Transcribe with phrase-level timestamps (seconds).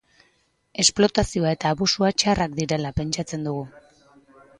[0.83, 3.63] Esplotazioa eta abusua txarrak direla pentsatzen dugu.